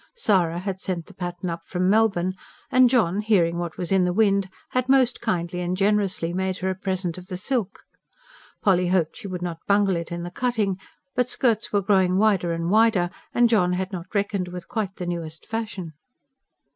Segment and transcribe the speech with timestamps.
[0.15, 2.33] Sara had sent the pattern up from Melbourne,
[2.71, 6.71] and John, hearing what was in the wind, had most kindly and generously made her
[6.71, 7.83] a present of the silk.
[8.63, 10.79] Polly hoped she would not bungle it in the cutting;
[11.13, 15.05] but skirts were growing wider and wider, and John had not reckoned with quite the
[15.05, 15.93] newest fashion.